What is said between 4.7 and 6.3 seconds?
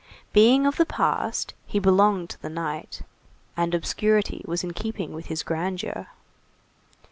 keeping with his grandeur.